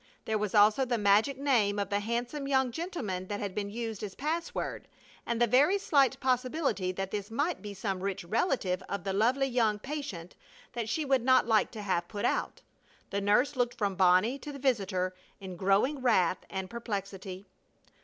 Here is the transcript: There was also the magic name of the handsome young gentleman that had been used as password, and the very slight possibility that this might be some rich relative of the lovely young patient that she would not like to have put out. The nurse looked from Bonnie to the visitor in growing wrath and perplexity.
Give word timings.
There 0.25 0.39
was 0.39 0.55
also 0.55 0.83
the 0.83 0.97
magic 0.97 1.37
name 1.37 1.77
of 1.77 1.91
the 1.91 1.99
handsome 1.99 2.47
young 2.47 2.71
gentleman 2.71 3.27
that 3.27 3.39
had 3.39 3.53
been 3.53 3.69
used 3.69 4.01
as 4.01 4.15
password, 4.15 4.87
and 5.27 5.39
the 5.39 5.45
very 5.45 5.77
slight 5.77 6.19
possibility 6.19 6.91
that 6.93 7.11
this 7.11 7.29
might 7.29 7.61
be 7.61 7.75
some 7.75 8.01
rich 8.01 8.23
relative 8.23 8.81
of 8.89 9.03
the 9.03 9.13
lovely 9.13 9.45
young 9.45 9.77
patient 9.77 10.35
that 10.73 10.89
she 10.89 11.05
would 11.05 11.21
not 11.23 11.45
like 11.45 11.69
to 11.73 11.83
have 11.83 12.07
put 12.07 12.25
out. 12.25 12.63
The 13.11 13.21
nurse 13.21 13.55
looked 13.55 13.77
from 13.77 13.93
Bonnie 13.93 14.39
to 14.39 14.51
the 14.51 14.57
visitor 14.57 15.13
in 15.39 15.55
growing 15.55 16.01
wrath 16.01 16.45
and 16.49 16.67
perplexity. 16.67 17.45